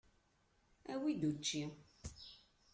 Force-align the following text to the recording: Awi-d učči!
Awi-d 0.91 1.21
učči! 1.29 1.63